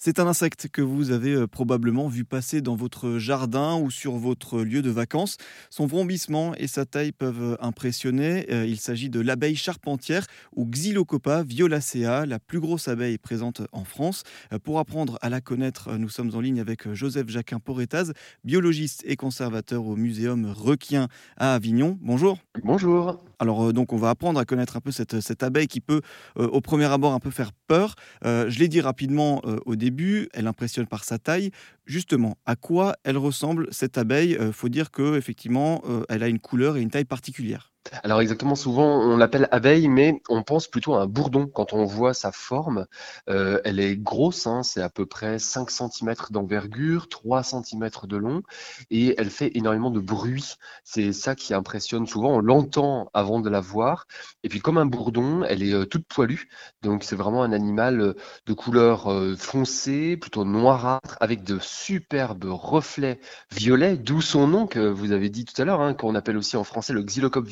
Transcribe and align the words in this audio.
C'est 0.00 0.20
un 0.20 0.28
insecte 0.28 0.68
que 0.68 0.80
vous 0.80 1.10
avez 1.10 1.34
euh, 1.34 1.48
probablement 1.48 2.06
vu 2.06 2.24
passer 2.24 2.60
dans 2.60 2.76
votre 2.76 3.18
jardin 3.18 3.76
ou 3.76 3.90
sur 3.90 4.12
votre 4.12 4.60
lieu 4.60 4.80
de 4.80 4.90
vacances. 4.90 5.38
Son 5.70 5.86
vrombissement 5.86 6.54
et 6.54 6.68
sa 6.68 6.86
taille 6.86 7.10
peuvent 7.10 7.42
euh, 7.42 7.56
impressionner. 7.58 8.46
Euh, 8.52 8.64
il 8.64 8.78
s'agit 8.78 9.10
de 9.10 9.18
l'abeille 9.18 9.56
charpentière 9.56 10.24
ou 10.54 10.66
Xylocopa 10.66 11.42
violacea, 11.42 12.26
la 12.26 12.38
plus 12.38 12.60
grosse 12.60 12.86
abeille 12.86 13.18
présente 13.18 13.62
en 13.72 13.82
France. 13.82 14.22
Pour 14.62 14.78
apprendre 14.78 15.18
à 15.20 15.30
la 15.30 15.40
connaître, 15.40 15.96
nous 15.96 16.08
sommes 16.08 16.32
en 16.32 16.40
ligne 16.40 16.60
avec 16.60 16.92
Joseph 16.92 17.28
Jacquin 17.28 17.58
Poretaz, 17.58 18.12
biologiste 18.44 19.02
et 19.04 19.16
conservateur 19.16 19.84
au 19.84 19.96
Muséum 19.96 20.46
Requien 20.46 21.08
à 21.36 21.54
Avignon. 21.54 21.98
Bonjour. 22.00 22.38
Bonjour. 22.62 23.27
Alors 23.38 23.72
donc 23.72 23.92
on 23.92 23.96
va 23.96 24.10
apprendre 24.10 24.40
à 24.40 24.44
connaître 24.44 24.76
un 24.76 24.80
peu 24.80 24.90
cette, 24.90 25.42
abeille 25.42 25.68
qui 25.68 25.80
peut 25.80 26.00
au 26.36 26.60
premier 26.60 26.86
abord 26.86 27.12
un 27.12 27.20
peu 27.20 27.30
faire 27.30 27.52
peur. 27.66 27.94
je 28.24 28.58
l'ai 28.58 28.68
dit 28.68 28.80
rapidement 28.80 29.42
au 29.66 29.76
début 29.76 30.28
elle 30.32 30.46
impressionne 30.46 30.86
par 30.86 31.04
sa 31.04 31.18
taille. 31.18 31.50
Justement, 31.86 32.36
à 32.46 32.56
quoi 32.56 32.96
elle 33.04 33.16
ressemble 33.16 33.68
cette 33.70 33.98
abeille? 33.98 34.32
Il 34.32 34.38
euh, 34.38 34.52
faut 34.52 34.68
dire 34.68 34.90
que 34.90 35.16
effectivement, 35.16 35.82
euh, 35.88 36.04
elle 36.08 36.22
a 36.22 36.28
une 36.28 36.38
couleur 36.38 36.76
et 36.76 36.82
une 36.82 36.90
taille 36.90 37.04
particulière. 37.04 37.72
Alors 38.02 38.20
exactement, 38.20 38.54
souvent 38.54 39.00
on 39.00 39.16
l'appelle 39.16 39.48
abeille, 39.50 39.88
mais 39.88 40.20
on 40.28 40.42
pense 40.42 40.68
plutôt 40.68 40.94
à 40.94 41.02
un 41.02 41.06
bourdon 41.06 41.46
quand 41.46 41.72
on 41.72 41.84
voit 41.84 42.14
sa 42.14 42.32
forme. 42.32 42.86
Euh, 43.28 43.60
elle 43.64 43.80
est 43.80 43.96
grosse, 43.96 44.46
hein, 44.46 44.62
c'est 44.62 44.82
à 44.82 44.88
peu 44.88 45.06
près 45.06 45.38
5 45.38 45.70
cm 45.70 46.14
d'envergure, 46.30 47.08
3 47.08 47.42
cm 47.42 47.90
de 48.04 48.16
long, 48.16 48.42
et 48.90 49.14
elle 49.18 49.30
fait 49.30 49.56
énormément 49.56 49.90
de 49.90 50.00
bruit. 50.00 50.54
C'est 50.84 51.12
ça 51.12 51.34
qui 51.34 51.54
impressionne 51.54 52.06
souvent, 52.06 52.36
on 52.36 52.40
l'entend 52.40 53.10
avant 53.14 53.40
de 53.40 53.50
la 53.50 53.60
voir. 53.60 54.06
Et 54.42 54.48
puis 54.48 54.60
comme 54.60 54.78
un 54.78 54.86
bourdon, 54.86 55.44
elle 55.44 55.62
est 55.62 55.72
euh, 55.72 55.84
toute 55.84 56.06
poilue, 56.06 56.48
donc 56.82 57.04
c'est 57.04 57.16
vraiment 57.16 57.42
un 57.42 57.52
animal 57.52 58.00
euh, 58.00 58.14
de 58.46 58.52
couleur 58.52 59.08
foncée, 59.38 60.16
plutôt 60.16 60.44
noirâtre, 60.44 61.16
avec 61.20 61.44
de 61.44 61.58
superbes 61.60 62.44
reflets 62.44 63.20
violets, 63.50 63.96
d'où 63.96 64.20
son 64.20 64.46
nom 64.46 64.66
que 64.66 64.80
vous 64.80 65.12
avez 65.12 65.28
dit 65.28 65.44
tout 65.44 65.60
à 65.60 65.64
l'heure, 65.64 65.80
hein, 65.80 65.94
qu'on 65.94 66.14
appelle 66.14 66.36
aussi 66.36 66.56
en 66.56 66.64
français 66.64 66.92
le 66.92 67.02
xylocope 67.02 67.46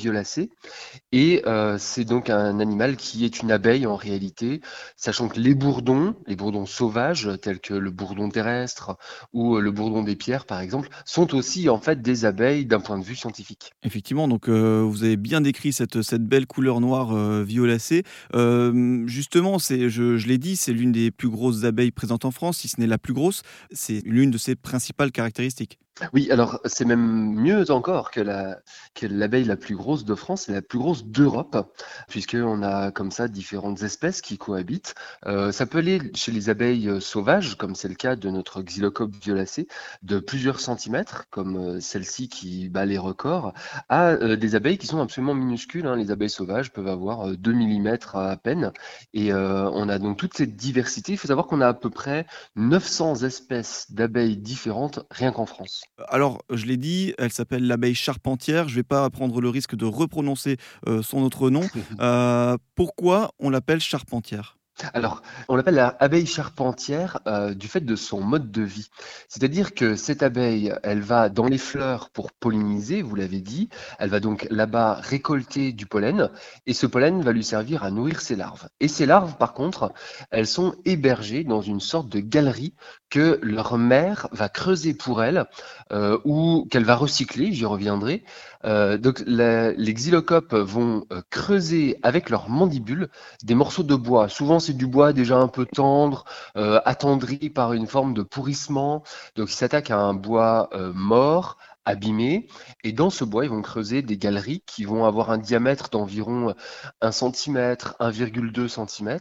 et 1.11 1.41
euh, 1.45 1.77
c'est 1.77 2.05
donc 2.05 2.29
un 2.29 2.59
animal 2.59 2.97
qui 2.97 3.25
est 3.25 3.41
une 3.41 3.51
abeille 3.51 3.85
en 3.85 3.95
réalité, 3.95 4.61
sachant 4.95 5.27
que 5.27 5.39
les 5.39 5.55
bourdons, 5.55 6.15
les 6.27 6.35
bourdons 6.35 6.65
sauvages, 6.65 7.29
tels 7.41 7.59
que 7.59 7.73
le 7.73 7.91
bourdon 7.91 8.29
terrestre 8.29 8.97
ou 9.33 9.55
euh, 9.55 9.61
le 9.61 9.71
bourdon 9.71 10.03
des 10.03 10.15
pierres 10.15 10.45
par 10.45 10.59
exemple, 10.59 10.89
sont 11.05 11.35
aussi 11.35 11.69
en 11.69 11.79
fait 11.79 12.01
des 12.01 12.25
abeilles 12.25 12.65
d'un 12.65 12.79
point 12.79 12.99
de 12.99 13.03
vue 13.03 13.15
scientifique. 13.15 13.71
Effectivement, 13.83 14.27
donc 14.27 14.49
euh, 14.49 14.81
vous 14.81 15.03
avez 15.03 15.17
bien 15.17 15.41
décrit 15.41 15.73
cette, 15.73 15.97
belle 16.15 16.47
couleur 16.47 16.81
noire 16.81 17.15
violacée. 17.43 18.03
justement, 18.33 19.57
je 19.59 20.27
l'ai 20.27 20.37
dit, 20.37 20.55
c'est 20.55 20.73
l'une 20.73 20.91
des 20.91 21.11
plus 21.11 21.29
grosses 21.29 21.63
abeilles 21.63 21.91
présentes 21.91 22.25
en 22.25 22.31
France, 22.31 22.57
si 22.57 22.67
ce 22.67 22.79
n'est 22.79 22.87
la 22.87 22.97
plus 22.97 23.13
grosse. 23.13 23.41
C'est 23.71 24.01
l'une 24.05 24.31
de 24.31 24.37
ses 24.37 24.55
principales 24.55 25.11
caractéristiques. 25.11 25.79
Oui, 26.13 26.29
alors 26.31 26.59
c'est 26.65 26.85
même 26.85 27.33
mieux 27.33 27.71
encore 27.71 28.11
que 28.11 28.21
la 28.21 28.59
que 28.93 29.07
l'abeille 29.07 29.45
la 29.45 29.57
plus 29.57 29.75
grosse 29.75 30.05
de 30.05 30.15
France, 30.15 30.43
c'est 30.43 30.53
la 30.53 30.61
plus 30.61 30.77
grosse 30.79 31.05
d'Europe, 31.05 31.73
puisqu'on 32.07 32.61
a 32.63 32.91
comme 32.91 33.11
ça 33.11 33.27
différentes 33.27 33.81
espèces 33.83 34.21
qui 34.21 34.37
cohabitent. 34.37 34.95
Euh, 35.25 35.51
ça 35.51 35.65
peut 35.65 35.79
aller 35.79 35.99
chez 36.15 36.31
les 36.31 36.49
abeilles 36.49 36.89
euh, 36.89 36.99
sauvages, 36.99 37.55
comme 37.57 37.75
c'est 37.75 37.87
le 37.87 37.95
cas 37.95 38.15
de 38.15 38.29
notre 38.29 38.61
Xylocope 38.61 39.15
violacé, 39.15 39.67
de 40.03 40.19
plusieurs 40.19 40.59
centimètres, 40.59 41.25
comme 41.29 41.57
euh, 41.57 41.79
celle-ci 41.79 42.29
qui 42.29 42.69
bat 42.69 42.85
les 42.85 42.97
records, 42.97 43.53
à 43.89 44.15
des 44.35 44.55
abeilles 44.55 44.77
qui 44.77 44.87
sont 44.87 45.01
absolument 45.01 45.33
minuscules. 45.33 45.85
Hein. 45.87 45.95
Les 45.95 46.11
abeilles 46.11 46.29
sauvages 46.29 46.71
peuvent 46.71 46.87
avoir 46.87 47.27
2 47.37 47.53
mm 47.53 47.97
à 48.13 48.37
peine, 48.37 48.71
et 49.13 49.33
on 49.33 49.89
a 49.89 49.99
donc 49.99 50.17
toute 50.17 50.35
cette 50.35 50.55
diversité. 50.55 51.13
Il 51.13 51.17
faut 51.17 51.27
savoir 51.27 51.47
qu'on 51.47 51.61
a 51.61 51.67
à 51.67 51.73
peu 51.73 51.89
près 51.89 52.25
900 52.55 53.23
espèces 53.23 53.91
d'abeilles 53.91 54.37
différentes 54.37 54.99
rien 55.11 55.31
qu'en 55.31 55.45
France. 55.45 55.86
Alors, 56.09 56.43
je 56.51 56.65
l'ai 56.65 56.77
dit, 56.77 57.13
elle 57.17 57.31
s'appelle 57.31 57.65
l'abeille 57.65 57.95
charpentière. 57.95 58.67
Je 58.67 58.73
ne 58.73 58.79
vais 58.79 58.83
pas 58.83 59.09
prendre 59.09 59.41
le 59.41 59.49
risque 59.49 59.75
de 59.75 59.85
reprononcer 59.85 60.57
euh, 60.87 61.01
son 61.01 61.21
autre 61.21 61.49
nom. 61.49 61.63
Euh, 61.99 62.57
pourquoi 62.75 63.31
on 63.39 63.49
l'appelle 63.49 63.79
charpentière? 63.79 64.56
Alors, 64.93 65.21
on 65.47 65.55
l'appelle 65.55 65.75
l'abeille 65.75 66.27
charpentière 66.27 67.19
euh, 67.27 67.53
du 67.53 67.67
fait 67.67 67.81
de 67.81 67.95
son 67.95 68.21
mode 68.21 68.51
de 68.51 68.61
vie. 68.61 68.89
C'est-à-dire 69.27 69.73
que 69.73 69.95
cette 69.95 70.21
abeille, 70.21 70.73
elle 70.83 71.01
va 71.01 71.29
dans 71.29 71.47
les 71.47 71.57
fleurs 71.57 72.09
pour 72.11 72.31
polliniser, 72.31 73.01
vous 73.01 73.15
l'avez 73.15 73.41
dit. 73.41 73.69
Elle 73.97 74.09
va 74.09 74.19
donc 74.19 74.47
là-bas 74.51 74.99
récolter 75.01 75.71
du 75.71 75.85
pollen 75.85 76.29
et 76.65 76.73
ce 76.73 76.85
pollen 76.85 77.21
va 77.21 77.31
lui 77.31 77.43
servir 77.43 77.83
à 77.83 77.91
nourrir 77.91 78.21
ses 78.21 78.35
larves. 78.35 78.69
Et 78.79 78.87
ces 78.87 79.05
larves, 79.05 79.37
par 79.37 79.53
contre, 79.53 79.93
elles 80.29 80.47
sont 80.47 80.75
hébergées 80.85 81.43
dans 81.43 81.61
une 81.61 81.79
sorte 81.79 82.09
de 82.09 82.19
galerie 82.19 82.73
que 83.09 83.39
leur 83.41 83.77
mère 83.77 84.27
va 84.31 84.49
creuser 84.49 84.93
pour 84.93 85.23
elle 85.23 85.45
euh, 85.91 86.19
ou 86.25 86.67
qu'elle 86.69 86.83
va 86.83 86.95
recycler, 86.95 87.51
j'y 87.51 87.65
reviendrai. 87.65 88.23
Euh, 88.65 88.97
donc 88.97 89.23
les 89.25 89.93
xylocopes 89.93 90.53
vont 90.53 91.05
creuser 91.29 91.97
avec 92.03 92.29
leurs 92.29 92.49
mandibules 92.49 93.09
des 93.43 93.55
morceaux 93.55 93.83
de 93.83 93.95
bois. 93.95 94.29
Souvent 94.29 94.59
du 94.73 94.87
bois 94.87 95.13
déjà 95.13 95.37
un 95.37 95.47
peu 95.47 95.65
tendre, 95.65 96.25
euh, 96.55 96.81
attendri 96.85 97.49
par 97.49 97.73
une 97.73 97.87
forme 97.87 98.13
de 98.13 98.23
pourrissement. 98.23 99.03
Donc, 99.35 99.49
ils 99.49 99.55
s'attaquent 99.55 99.91
à 99.91 99.99
un 99.99 100.13
bois 100.13 100.69
euh, 100.73 100.91
mort, 100.93 101.57
abîmé. 101.85 102.47
Et 102.83 102.91
dans 102.91 103.09
ce 103.09 103.23
bois, 103.23 103.45
ils 103.45 103.49
vont 103.49 103.61
creuser 103.61 104.01
des 104.01 104.17
galeries 104.17 104.61
qui 104.65 104.83
vont 104.85 105.05
avoir 105.05 105.31
un 105.31 105.37
diamètre 105.37 105.89
d'environ 105.89 106.53
1 107.01 107.11
cm, 107.11 107.75
1,2 107.99 108.67
cm, 108.67 109.19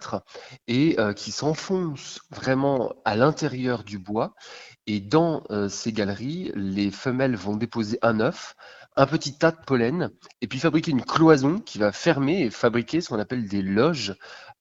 et 0.66 0.98
euh, 0.98 1.12
qui 1.12 1.30
s'enfoncent 1.32 2.20
vraiment 2.30 2.92
à 3.04 3.16
l'intérieur 3.16 3.84
du 3.84 3.98
bois. 3.98 4.34
Et 4.88 5.00
dans 5.00 5.42
ces 5.68 5.92
galeries, 5.92 6.52
les 6.54 6.92
femelles 6.92 7.34
vont 7.34 7.56
déposer 7.56 7.98
un 8.02 8.20
œuf, 8.20 8.54
un 8.96 9.06
petit 9.06 9.36
tas 9.36 9.50
de 9.50 9.64
pollen, 9.66 10.10
et 10.40 10.46
puis 10.46 10.58
fabriquer 10.58 10.90
une 10.90 11.04
cloison 11.04 11.58
qui 11.58 11.78
va 11.78 11.92
fermer 11.92 12.42
et 12.42 12.50
fabriquer 12.50 13.00
ce 13.00 13.10
qu'on 13.10 13.18
appelle 13.18 13.46
des 13.48 13.62
loges 13.62 14.14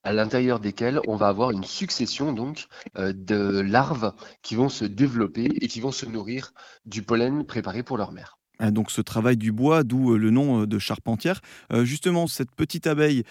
à 0.03 0.13
l'intérieur 0.13 0.59
desquelles 0.59 1.00
on 1.07 1.16
va 1.16 1.28
avoir 1.29 1.51
une 1.51 1.63
succession 1.63 2.31
donc 2.31 2.68
euh, 2.97 3.13
de 3.16 3.59
larves 3.59 4.13
qui 4.41 4.56
vont 4.56 4.69
se 4.69 4.85
développer 4.85 5.46
et 5.62 5.68
qui 5.68 5.81
vont 5.81 5.91
se 5.91 6.06
nourrir 6.06 6.53
du 6.85 7.01
pollen 7.01 7.46
préparé 7.46 7.81
pour 7.81 7.97
leur 7.97 8.12
mère. 8.12 8.38
Ah, 8.60 8.72
donc 8.72 8.92
ce 8.92 9.02
travail 9.02 9.38
du 9.38 9.52
bois, 9.52 9.84
d'où 9.84 10.14
euh, 10.14 10.18
le 10.18 10.30
nom 10.30 10.62
euh, 10.62 10.68
de 10.68 10.80
charpentière. 10.80 11.42
Euh, 11.74 11.84
justement, 11.84 12.28
cette 12.28 12.52
petite 12.52 12.88
abeille 12.88 13.24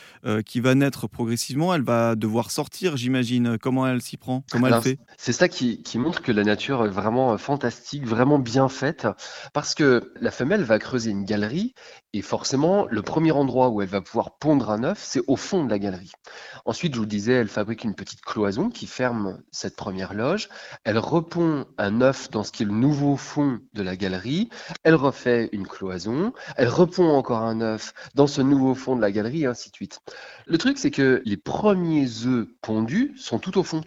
qui 0.46 0.60
va 0.60 0.74
naître 0.74 1.06
progressivement, 1.06 1.74
elle 1.74 1.82
va 1.82 2.14
devoir 2.16 2.50
sortir, 2.50 2.96
j'imagine. 2.96 3.58
Comment 3.58 3.86
elle 3.86 4.00
s'y 4.00 4.16
prend? 4.16 4.44
Comment 4.50 4.68
elle 4.68 4.82
fait? 4.82 4.98
C'est 5.16 5.32
ça 5.32 5.48
qui, 5.48 5.82
montre 5.96 6.22
que 6.22 6.32
la 6.32 6.44
nature 6.44 6.84
est 6.84 6.90
vraiment 6.90 7.36
fantastique, 7.38 8.06
vraiment 8.06 8.38
bien 8.38 8.68
faite, 8.68 9.06
parce 9.52 9.74
que 9.74 10.12
la 10.20 10.30
femelle 10.30 10.62
va 10.62 10.78
creuser 10.78 11.10
une 11.10 11.24
galerie 11.24 11.74
et 12.14 12.22
forcément, 12.22 12.86
le 12.88 13.02
premier 13.02 13.32
endroit 13.32 13.70
où 13.70 13.82
elle 13.82 13.88
va 13.88 14.00
pouvoir 14.00 14.38
pondre 14.38 14.70
un 14.70 14.84
œuf, 14.84 15.00
c'est 15.02 15.22
au 15.26 15.34
fond 15.34 15.64
de 15.64 15.70
la 15.70 15.80
galerie. 15.80 16.12
Ensuite, 16.64 16.94
je 16.94 17.00
vous 17.00 17.06
disais, 17.06 17.32
elle 17.32 17.48
fabrique 17.48 17.82
une 17.82 17.96
petite 17.96 18.20
cloison 18.20 18.70
qui 18.70 18.86
ferme 18.86 19.42
cette 19.50 19.74
première 19.74 20.14
loge. 20.14 20.48
Elle 20.84 20.98
repond 20.98 21.66
un 21.76 22.00
œuf 22.02 22.30
dans 22.30 22.44
ce 22.44 22.52
qui 22.52 22.62
est 22.62 22.66
le 22.66 22.72
nouveau 22.72 23.16
fond 23.16 23.58
de 23.72 23.82
la 23.82 23.96
galerie. 23.96 24.48
Elle 24.84 24.94
fait 25.14 25.48
une 25.52 25.66
cloison, 25.66 26.32
elle 26.56 26.68
repond 26.68 27.08
encore 27.10 27.42
un 27.42 27.60
œuf 27.60 27.94
dans 28.14 28.26
ce 28.26 28.42
nouveau 28.42 28.74
fond 28.74 28.96
de 28.96 29.00
la 29.00 29.10
galerie, 29.10 29.42
et 29.42 29.46
ainsi 29.46 29.70
de 29.70 29.76
suite. 29.76 30.00
Le 30.46 30.58
truc, 30.58 30.78
c'est 30.78 30.90
que 30.90 31.22
les 31.24 31.36
premiers 31.36 32.26
œufs 32.26 32.46
pondus 32.60 33.14
sont 33.16 33.38
tout 33.38 33.58
au 33.58 33.62
fond. 33.62 33.82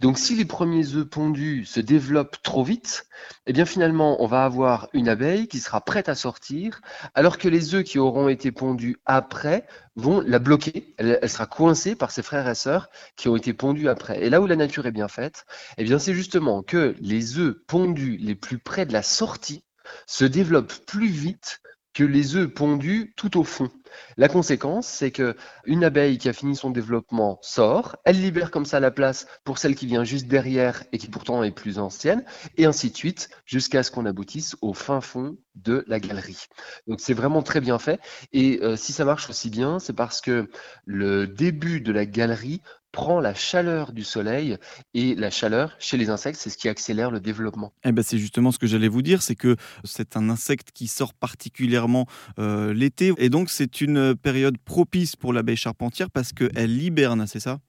Donc 0.00 0.18
si 0.18 0.34
les 0.34 0.44
premiers 0.44 0.94
œufs 0.94 1.08
pondus 1.08 1.64
se 1.64 1.80
développent 1.80 2.42
trop 2.42 2.64
vite, 2.64 3.06
eh 3.46 3.52
bien 3.52 3.64
finalement 3.64 4.22
on 4.22 4.26
va 4.26 4.44
avoir 4.44 4.88
une 4.92 5.08
abeille 5.08 5.48
qui 5.48 5.60
sera 5.60 5.80
prête 5.80 6.08
à 6.08 6.14
sortir, 6.14 6.80
alors 7.14 7.38
que 7.38 7.48
les 7.48 7.74
œufs 7.74 7.84
qui 7.84 7.98
auront 7.98 8.28
été 8.28 8.52
pondus 8.52 8.96
après 9.06 9.66
vont 9.96 10.20
la 10.20 10.38
bloquer. 10.38 10.94
Elle, 10.98 11.18
elle, 11.20 11.28
sera 11.28 11.46
coincée 11.46 11.94
par 11.96 12.10
ses 12.10 12.22
frères 12.22 12.48
et 12.48 12.54
sœurs 12.54 12.88
qui 13.16 13.28
ont 13.28 13.36
été 13.36 13.52
pondus 13.52 13.88
après. 13.88 14.22
Et 14.22 14.30
là 14.30 14.40
où 14.40 14.46
la 14.46 14.56
nature 14.56 14.86
est 14.86 14.92
bien 14.92 15.08
faite, 15.08 15.44
eh 15.76 15.84
bien 15.84 15.98
c'est 15.98 16.14
justement 16.14 16.62
que 16.62 16.94
les 17.00 17.38
œufs 17.38 17.56
pondus 17.66 18.16
les 18.16 18.34
plus 18.34 18.58
près 18.58 18.86
de 18.86 18.92
la 18.92 19.02
sortie 19.02 19.64
se 20.06 20.24
développent 20.24 20.74
plus 20.86 21.08
vite 21.08 21.60
que 21.94 22.04
les 22.04 22.36
œufs 22.36 22.52
pondus 22.52 23.12
tout 23.16 23.38
au 23.38 23.44
fond. 23.44 23.70
La 24.16 24.28
conséquence, 24.28 24.86
c'est 24.86 25.10
que 25.10 25.36
une 25.64 25.84
abeille 25.84 26.18
qui 26.18 26.28
a 26.28 26.32
fini 26.32 26.56
son 26.56 26.70
développement 26.70 27.38
sort, 27.42 27.96
elle 28.04 28.20
libère 28.20 28.50
comme 28.50 28.66
ça 28.66 28.80
la 28.80 28.90
place 28.90 29.26
pour 29.44 29.58
celle 29.58 29.74
qui 29.74 29.86
vient 29.86 30.04
juste 30.04 30.26
derrière 30.26 30.84
et 30.92 30.98
qui 30.98 31.08
pourtant 31.08 31.42
est 31.42 31.50
plus 31.50 31.78
ancienne, 31.78 32.24
et 32.56 32.66
ainsi 32.66 32.90
de 32.90 32.96
suite, 32.96 33.30
jusqu'à 33.44 33.82
ce 33.82 33.90
qu'on 33.90 34.06
aboutisse 34.06 34.56
au 34.60 34.74
fin 34.74 35.00
fond 35.00 35.36
de 35.54 35.84
la 35.88 36.00
galerie. 36.00 36.46
Donc 36.86 37.00
c'est 37.00 37.14
vraiment 37.14 37.42
très 37.42 37.60
bien 37.60 37.78
fait. 37.78 38.00
Et 38.32 38.60
euh, 38.62 38.76
si 38.76 38.92
ça 38.92 39.04
marche 39.04 39.28
aussi 39.28 39.50
bien, 39.50 39.78
c'est 39.78 39.92
parce 39.92 40.20
que 40.20 40.48
le 40.84 41.26
début 41.26 41.80
de 41.80 41.92
la 41.92 42.06
galerie 42.06 42.62
prend 42.92 43.20
la 43.20 43.34
chaleur 43.34 43.92
du 43.92 44.02
soleil 44.02 44.56
et 44.94 45.14
la 45.14 45.30
chaleur 45.30 45.76
chez 45.78 45.96
les 45.96 46.10
insectes, 46.10 46.40
c'est 46.40 46.50
ce 46.50 46.56
qui 46.56 46.68
accélère 46.68 47.10
le 47.10 47.20
développement. 47.20 47.72
Eh 47.84 47.92
ben 47.92 48.02
c'est 48.02 48.18
justement 48.18 48.50
ce 48.50 48.58
que 48.58 48.66
j'allais 48.66 48.88
vous 48.88 49.02
dire, 49.02 49.22
c'est 49.22 49.34
que 49.34 49.56
c'est 49.84 50.16
un 50.16 50.30
insecte 50.30 50.70
qui 50.72 50.88
sort 50.88 51.12
particulièrement 51.14 52.06
euh, 52.38 52.72
l'été 52.72 53.12
et 53.18 53.28
donc 53.28 53.50
c'est 53.50 53.68
une 53.80 54.14
période 54.14 54.58
propice 54.58 55.16
pour 55.16 55.32
l'abeille 55.32 55.56
charpentière 55.56 56.10
parce 56.10 56.32
qu'elle 56.32 56.82
hiberne, 56.82 57.26
c'est 57.26 57.40
ça? 57.40 57.60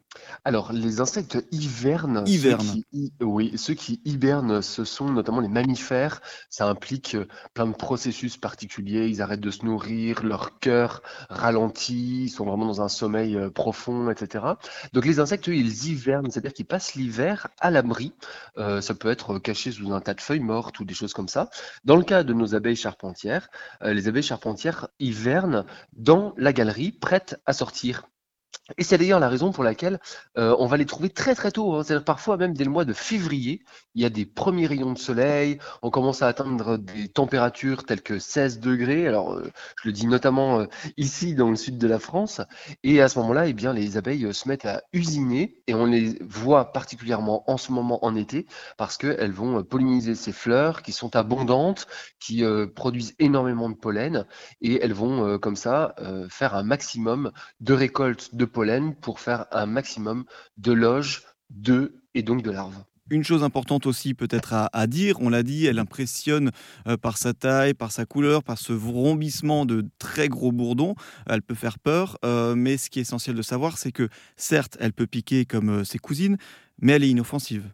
Alors, 0.45 0.71
les 0.74 1.01
insectes 1.01 1.38
hivernent. 1.51 2.25
Ceux 2.25 2.57
qui, 2.57 3.13
oui, 3.21 3.54
ceux 3.57 3.74
qui 3.74 4.01
hibernent, 4.06 4.62
ce 4.62 4.83
sont 4.83 5.10
notamment 5.10 5.42
les 5.42 5.48
mammifères. 5.48 6.21
Ça 6.50 6.68
implique 6.68 7.16
euh, 7.16 7.27
plein 7.54 7.68
de 7.68 7.74
processus 7.74 8.38
particuliers. 8.38 9.07
Ils 9.07 9.21
arrêtent 9.21 9.39
de 9.39 9.51
se 9.51 9.66
nourrir, 9.66 10.24
leur 10.24 10.60
cœur 10.60 11.01
ralentit, 11.30 12.24
ils 12.24 12.30
sont 12.30 12.45
vraiment 12.45 12.66
dans 12.66 12.81
un 12.81 12.89
sommeil 12.89 13.36
euh, 13.36 13.50
profond, 13.50 14.10
etc. 14.10 14.45
Donc, 14.94 15.06
les 15.06 15.19
insectes, 15.19 15.50
eux, 15.50 15.56
ils 15.56 15.88
hivernent, 15.88 16.30
c'est-à-dire 16.30 16.54
qu'ils 16.54 16.66
passent 16.66 16.95
l'hiver 16.95 17.48
à 17.60 17.71
l'abri. 17.71 18.13
Euh, 18.57 18.81
ça 18.81 18.94
peut 18.94 19.10
être 19.10 19.39
caché 19.39 19.71
sous 19.71 19.94
un 19.94 20.01
tas 20.01 20.13
de 20.13 20.21
feuilles 20.21 20.39
mortes 20.39 20.80
ou 20.80 20.86
des 20.86 20.94
choses 20.94 21.13
comme 21.13 21.27
ça. 21.27 21.50
Dans 21.83 21.95
le 21.95 22.04
cas 22.04 22.24
de 22.24 22.33
nos 22.33 22.56
abeilles 22.56 22.75
charpentières, 22.75 23.50
euh, 23.83 23.94
les 23.94 24.07
abeilles 24.07 24.24
charpentières 24.24 24.88
hivernent 25.00 25.66
dans 25.94 26.33
la 26.38 26.54
galerie, 26.54 26.92
prêtes 26.92 27.39
à 27.45 27.54
sortir. 27.54 28.04
Et 28.77 28.83
c'est 28.83 28.98
d'ailleurs 28.98 29.19
la 29.19 29.30
raison 29.30 29.51
pour 29.51 29.63
laquelle 29.63 30.00
euh, 30.38 30.56
on 30.60 30.68
va 30.68 30.77
les 30.77 30.86
trouver 30.86 31.10
très 31.10 31.36
très 31.36 31.51
tôt. 31.51 31.75
hein. 31.75 31.83
C'est-à-dire 31.83 32.06
parfois 32.06 32.38
même 32.38 32.54
dès 32.54 32.63
le 32.63 32.69
mois 32.69 32.86
de 32.86 32.94
février, 32.94 33.63
il 33.95 34.01
y 34.01 34.06
a 34.06 34.10
des 34.10 34.25
premiers 34.25 34.68
rayons 34.68 34.94
de 34.94 34.98
soleil, 34.98 35.60
on 35.81 35.89
commence 35.89 36.21
à 36.21 36.27
atteindre 36.27 36.77
des 36.77 37.07
températures 37.07 37.83
telles 37.86 38.01
que 38.01 38.19
16 38.19 38.60
degrés. 38.60 39.07
Alors 39.07 39.33
euh, 39.33 39.51
je 39.81 39.89
le 39.89 39.94
dis 39.94 40.07
notamment 40.07 40.62
euh, 40.62 40.66
ici 40.98 41.36
dans 41.36 41.50
le 41.50 41.56
sud 41.56 41.77
de 41.77 41.88
la 41.88 42.00
France. 42.00 42.42
Et 42.83 43.01
à 43.01 43.10
ce 43.10 43.19
moment-là, 43.19 43.48
eh 43.48 43.54
bien 43.54 43.74
les 43.74 43.98
abeilles 43.98 44.33
se 44.33 44.48
mettent 44.48 44.66
à 44.66 44.83
usiner 44.94 45.62
et 45.68 45.74
on 45.74 45.86
les 45.86 46.18
voit 46.21 46.71
particulièrement 46.71 47.50
en 47.50 47.57
ce 47.57 47.71
moment 47.71 48.06
en 48.06 48.16
été 48.16 48.45
parce 48.77 48.98
qu'elles 48.98 49.31
vont 49.31 49.63
polliniser 49.63 50.16
ces 50.16 50.31
fleurs 50.31 50.81
qui 50.81 50.92
sont 50.92 51.16
abondantes, 51.16 51.88
qui 52.19 52.44
produisent 52.75 53.16
énormément 53.19 53.69
de 53.69 53.75
pollen 53.75 54.25
et 54.62 54.80
elles 54.83 54.94
vont 54.94 55.38
comme 55.39 55.56
ça 55.56 55.95
faire 56.30 56.56
un 56.56 56.63
maximum 56.63 57.31
de 57.60 57.74
récolte 57.74 58.36
de 58.36 58.45
pollen 58.45 58.59
pour 59.02 59.20
faire 59.20 59.46
un 59.52 59.66
maximum 59.66 60.26
de 60.58 60.72
loges, 60.72 61.24
d'œufs 61.50 61.92
et 62.14 62.24
donc 62.24 62.44
de 62.44 62.52
larves. 62.52 62.84
Une 63.12 63.24
chose 63.24 63.44
importante 63.44 63.88
aussi 63.88 64.14
peut-être 64.14 64.54
à, 64.54 64.70
à 64.72 64.86
dire, 64.86 65.20
on 65.20 65.30
l'a 65.30 65.42
dit, 65.42 65.66
elle 65.66 65.80
impressionne 65.80 66.52
euh, 66.88 66.96
par 66.96 67.18
sa 67.18 67.34
taille, 67.34 67.74
par 67.74 67.92
sa 67.92 68.06
couleur, 68.06 68.44
par 68.44 68.60
ce 68.60 68.72
vrombissement 68.72 69.66
de 69.66 69.86
très 69.98 70.30
gros 70.30 70.52
bourdons. 70.52 70.94
Elle 71.26 71.42
peut 71.42 71.56
faire 71.56 71.80
peur, 71.80 72.20
euh, 72.24 72.54
mais 72.54 72.78
ce 72.78 72.92
qui 72.92 73.00
est 73.00 73.02
essentiel 73.02 73.36
de 73.36 73.42
savoir, 73.42 73.80
c'est 73.80 73.92
que 73.92 74.10
certes, 74.36 74.78
elle 74.80 74.94
peut 74.94 75.08
piquer 75.08 75.46
comme 75.46 75.70
euh, 75.70 75.84
ses 75.84 75.98
cousines, 75.98 76.38
mais 76.82 76.94
elle 76.94 77.04
est 77.04 77.10
inoffensive. 77.10 77.72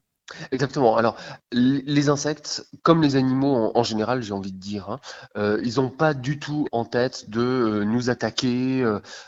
Exactement. 0.51 0.97
Alors, 0.97 1.17
les 1.51 2.09
insectes, 2.09 2.67
comme 2.81 3.01
les 3.03 3.15
animaux 3.15 3.71
en, 3.75 3.83
général, 3.83 4.23
j'ai 4.23 4.33
envie 4.33 4.51
de 4.51 4.59
dire, 4.59 4.89
hein, 4.89 4.99
euh, 5.37 5.61
ils 5.63 5.75
n'ont 5.75 5.91
pas 5.91 6.15
du 6.15 6.39
tout 6.39 6.67
en 6.71 6.83
tête 6.83 7.29
de 7.29 7.41
euh, 7.41 7.83
nous 7.83 8.09
attaquer 8.09 8.83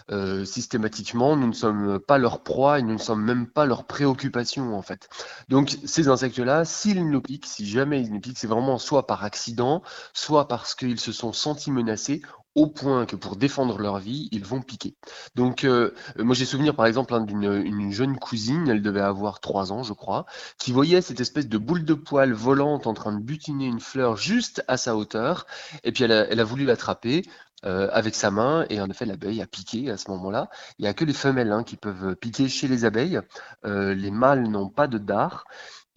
euh, 0.10 0.46
systématiquement. 0.46 1.36
Nous 1.36 1.48
ne 1.48 1.54
sommes 1.54 2.00
pas 2.00 2.18
leur 2.18 2.42
proie 2.42 2.80
et 2.80 2.82
nous 2.82 2.94
ne 2.94 3.00
sommes 3.00 3.24
même 3.24 3.46
pas 3.46 3.66
leur 3.68 3.86
préoccupation, 3.86 4.76
en 4.76 4.82
fait. 4.82 5.08
Donc, 5.50 5.78
ces 5.86 6.08
insectes-là, 6.08 6.66
s'ils 6.66 7.08
nous 7.08 7.22
piquent, 7.22 7.46
si 7.46 7.68
jamais 7.68 8.02
ils 8.02 8.12
nous 8.12 8.20
piquent, 8.20 8.40
c'est 8.40 8.48
vraiment 8.48 8.80
soit 8.80 9.06
par 9.06 9.24
accident, 9.24 9.84
soit 10.14 10.48
parce 10.48 10.74
qu'ils 10.74 11.00
se 11.00 11.12
sont 11.12 11.32
sentis 11.32 11.72
menacés 11.72 12.22
au 12.58 12.68
point 12.68 13.06
que 13.06 13.16
pour 13.16 13.36
défendre 13.38 13.78
leur 13.80 14.00
vie, 14.00 14.28
ils 14.32 14.44
vont 14.44 14.62
piquer. 14.62 14.96
Donc, 15.36 15.64
euh, 15.64 15.94
moi 16.18 16.36
j'ai 16.36 16.46
souvenir 16.46 16.76
par 16.76 16.88
exemple 16.88 17.14
hein, 17.14 17.22
d'une 17.22 17.44
une 17.66 17.92
jeune 17.92 18.18
cousine, 18.18 18.68
elle 18.68 18.82
devait 18.82 19.02
avoir 19.02 19.40
trois 19.40 19.72
ans, 19.72 19.84
je 19.84 19.94
crois, 19.94 20.26
qui 20.58 20.72
voyait 20.72 21.02
cette 21.02 21.22
espèce 21.22 21.48
de 21.48 21.58
boule 21.58 21.86
de 21.86 21.94
poil 21.94 22.34
volante 22.34 22.88
en 22.88 22.94
train 22.94 23.14
de 23.14 23.24
butiner 23.24 23.66
une 23.68 23.80
fleur 23.80 24.18
juste 24.18 24.64
à 24.68 24.78
sa 24.78 24.96
hauteur, 24.98 25.46
et 25.84 25.92
puis 25.92 26.04
elle 26.04 26.12
a, 26.12 26.28
elle 26.32 26.40
a 26.40 26.44
voulu 26.44 26.66
l'attraper 26.66 27.22
euh, 27.66 27.90
avec 27.92 28.16
sa 28.16 28.32
main, 28.32 28.66
et 28.70 28.82
en 28.82 28.90
effet 28.90 29.06
l'abeille 29.06 29.42
a 29.42 29.48
piqué 29.48 29.90
à 29.92 29.98
ce 29.98 30.10
moment-là. 30.12 30.50
Il 30.80 30.84
n'y 30.84 30.88
a 30.88 30.94
que 30.94 31.06
les 31.06 31.14
femelles 31.14 31.52
hein, 31.52 31.64
qui 31.64 31.78
peuvent 31.78 32.16
piquer 32.16 32.50
chez 32.50 32.68
les 32.68 32.86
abeilles, 32.86 33.20
Euh, 33.66 33.94
les 33.94 34.12
mâles 34.12 34.48
n'ont 34.50 34.70
pas 34.70 34.88
de 34.88 34.98
dard. 34.98 35.46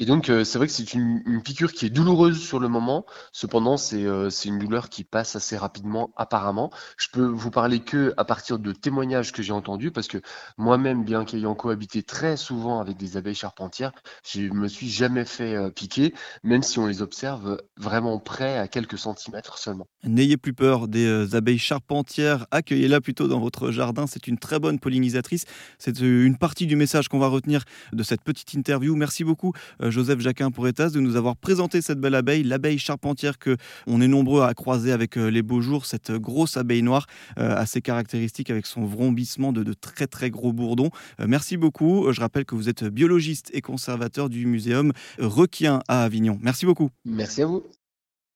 Et 0.00 0.06
donc 0.06 0.31
euh, 0.31 0.44
c'est 0.44 0.56
vrai 0.56 0.67
que 0.67 0.73
c'est 0.73 0.94
une, 0.94 1.43
piqûre 1.44 1.75
qui 1.75 1.85
est 1.85 1.91
douloureuse 1.91 2.41
sur 2.41 2.58
le 2.58 2.69
moment, 2.69 3.05
cependant 3.32 3.76
c'est 3.76 4.06
euh, 4.06 4.31
une 4.47 4.58
douleur 4.58 4.88
qui 4.88 5.05
passe 5.05 5.37
assez 5.37 5.58
rapidement 5.58 6.11
apparemment. 6.17 6.70
Je 6.97 7.08
peux 7.12 7.26
vous 7.26 7.50
parler 7.50 7.81
que 7.81 8.14
à 8.17 8.25
partir 8.25 8.58
de 8.58 8.73
témoignages 8.73 9.31
que 9.31 9.43
j'ai 9.43 9.52
entendus, 9.52 9.91
parce 9.91 10.08
que 10.08 10.17
moi-même, 10.56 11.05
bien 11.05 11.26
qu'ayant 11.26 11.55
cohabité 11.55 12.02
très 12.02 12.38
souvent 12.38 12.81
avec 12.81 12.97
des 12.97 13.19
abeilles 13.19 13.35
charpentières, 13.35 13.93
je 14.25 14.41
me 14.41 14.69
suis 14.69 14.88
jamais 14.88 15.26
fait 15.26 15.55
euh, 15.55 15.69
piquer, 15.69 16.14
même 16.43 16.62
si 16.62 16.79
on 16.79 16.87
les 16.87 17.03
observe 17.03 17.58
vraiment 17.76 18.19
près 18.19 18.56
à 18.56 18.69
quelques 18.69 18.96
centimètres 18.96 19.58
seulement. 19.58 19.87
N'ayez 20.05 20.38
plus 20.38 20.55
peur 20.55 20.88
des 20.88 21.05
euh, 21.05 21.37
abeilles 21.37 21.58
charpentières, 21.58 22.46
accueillez-la 22.53 23.03
plutôt 23.03 23.29
dans 23.29 23.41
votre 23.41 23.70
jardin, 23.70 24.06
c'est 24.06 24.29
une 24.29 24.38
très 24.38 24.58
bonne 24.58 24.79
pollinisatrice. 24.79 25.44
C'est 25.79 26.00
une 26.00 26.38
partie 26.38 26.67
du 26.67 26.76
message 26.76 27.08
qu'on 27.08 27.19
va 27.19 27.29
retenir 27.29 27.64
de 27.93 28.03
cette 28.03 28.23
petite 28.23 28.55
interview. 28.55 28.96
Merci 28.96 29.25
beaucoup 29.25 29.53
Joseph 29.91 30.21
Jacquin 30.21 30.51
pour 30.51 30.67
Etas 30.69 30.91
de 30.91 31.01
nous 31.01 31.17
avoir 31.17 31.37
présenté 31.37 31.83
cette 31.83 32.01
belle 32.01 32.15
abeille, 32.15 32.43
l'abeille 32.43 32.79
charpentière 32.79 33.39
que 33.39 33.57
on 33.87 34.01
est 34.01 34.09
nombreux 34.09 34.43
à 34.43 34.55
croiser 34.55 34.93
avec 34.93 35.17
euh, 35.17 35.29
les 35.31 35.43
beaux 35.43 35.61
jours, 35.61 35.87
cette 35.87 36.13
grosse 36.13 36.57
abeille 36.57 36.83
noire 36.83 37.07
euh, 37.39 37.55
assez 37.57 37.81
caractéristique 37.81 38.51
avec 38.51 38.67
son 38.67 38.85
vrombissement 38.85 39.53
de, 39.53 39.63
de 39.63 39.73
très 39.73 40.07
très 40.07 40.31
gros 40.31 40.53
bourdons. 40.53 40.91
Euh, 41.21 41.27
Merci 41.29 41.57
beaucoup. 41.57 42.07
Euh, 42.07 42.13
Je 42.13 42.21
rappelle 42.21 42.45
que 42.45 42.55
vous 42.55 42.69
êtes 42.69 42.85
biologiste 42.85 43.51
et 43.53 43.61
conservateur 43.61 44.29
du 44.29 44.47
muséum 44.47 44.93
Requien 45.19 45.81
à 45.89 46.03
Avignon. 46.05 46.39
Merci 46.43 46.67
beaucoup. 46.67 46.91
Merci 47.05 47.43
à 47.43 47.47
vous. 47.47 47.63